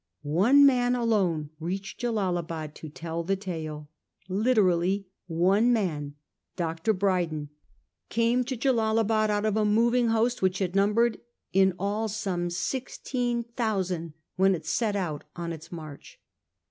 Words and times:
One 0.23 0.65
man 0.65 0.95
alone 0.95 1.51
reached 1.59 1.99
Jellalabad 2.01 2.73
to 2.73 2.89
tell 2.89 3.23
the 3.23 3.35
tale. 3.35 3.87
Literally 4.27 5.05
one 5.27 5.71
man, 5.71 6.15
Dr. 6.55 6.91
Brydon, 6.91 7.49
came 8.09 8.43
to 8.45 8.57
Jellalabad 8.57 9.29
out 9.29 9.45
of 9.45 9.55
a 9.55 9.63
moving 9.63 10.07
host 10.07 10.41
which 10.41 10.57
had 10.57 10.73
numbered 10.73 11.19
in 11.53 11.75
all 11.77 12.07
some 12.07 12.49
sixteen 12.49 13.43
thousand 13.43 14.13
when 14.37 14.55
it 14.55 14.65
set 14.65 14.95
out 14.95 15.23
on 15.35 15.53
its 15.53 15.71
march. 15.71 16.19